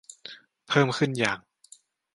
[0.67, 1.39] เพิ่มขึ้นอย่าง